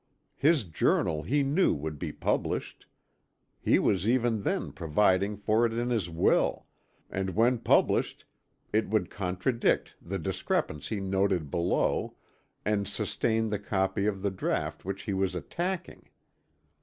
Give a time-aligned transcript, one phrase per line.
[0.39, 2.87] His Journal he knew would be published,
[3.59, 6.65] he was even then providing for it in his will,
[7.11, 8.25] and when published
[8.73, 12.15] it would contradict the discrepancy noted below
[12.65, 16.09] and sustain the copy of the draught which he was attacking.